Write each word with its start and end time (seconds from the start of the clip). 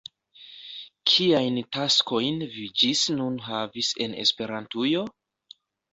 Kiajn 1.11 1.59
taskojn 1.77 2.41
vi 2.55 2.65
ĝis 2.83 3.03
nun 3.19 3.39
havis 3.51 3.93
en 4.07 4.17
Esperantujo? 4.25 5.05